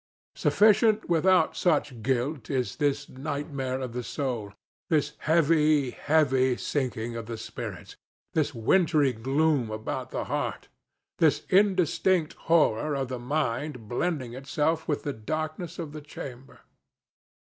[0.33, 4.51] Sufficient without such guilt is this nightmare of the soul,
[4.89, 7.95] this heavy, heavy sinking of the spirits,
[8.33, 10.69] this wintry gloom about the heart,
[11.19, 16.61] this indistinct horror of the mind blending itself with the darkness of the chamber.